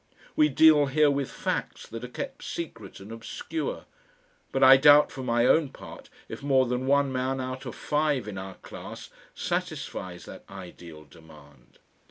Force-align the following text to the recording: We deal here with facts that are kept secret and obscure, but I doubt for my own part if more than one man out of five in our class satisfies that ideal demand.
We 0.35 0.49
deal 0.49 0.87
here 0.87 1.11
with 1.11 1.29
facts 1.29 1.85
that 1.89 2.03
are 2.03 2.07
kept 2.07 2.43
secret 2.43 2.99
and 2.99 3.11
obscure, 3.11 3.85
but 4.51 4.63
I 4.63 4.75
doubt 4.75 5.11
for 5.11 5.21
my 5.21 5.45
own 5.45 5.69
part 5.69 6.09
if 6.27 6.41
more 6.41 6.65
than 6.65 6.87
one 6.87 7.11
man 7.11 7.39
out 7.39 7.67
of 7.67 7.75
five 7.75 8.27
in 8.27 8.39
our 8.39 8.55
class 8.55 9.11
satisfies 9.35 10.25
that 10.25 10.43
ideal 10.49 11.03
demand. 11.05 11.77